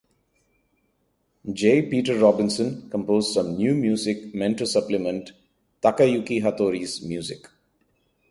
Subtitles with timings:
[1.53, 1.83] J.
[1.83, 5.31] Peter Robinson composed some new music meant to supplement
[5.83, 7.45] Takayuki Hattori's music.